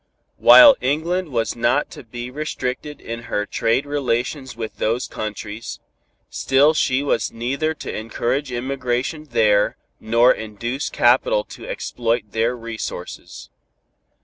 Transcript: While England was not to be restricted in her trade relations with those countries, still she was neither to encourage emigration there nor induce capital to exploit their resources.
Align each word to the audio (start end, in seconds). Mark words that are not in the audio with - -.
While 0.39 0.75
England 0.81 1.29
was 1.29 1.55
not 1.55 1.91
to 1.91 2.03
be 2.03 2.31
restricted 2.31 2.99
in 2.99 3.25
her 3.29 3.45
trade 3.45 3.85
relations 3.85 4.55
with 4.55 4.77
those 4.79 5.07
countries, 5.07 5.79
still 6.27 6.73
she 6.73 7.03
was 7.03 7.31
neither 7.31 7.75
to 7.75 7.95
encourage 7.95 8.51
emigration 8.51 9.25
there 9.25 9.77
nor 9.99 10.33
induce 10.33 10.89
capital 10.89 11.43
to 11.53 11.67
exploit 11.67 12.23
their 12.31 12.57
resources. 12.57 13.51